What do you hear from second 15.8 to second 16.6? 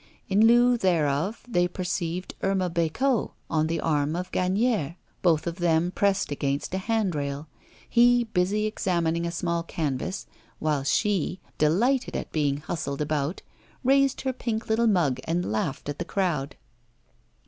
at the crowd.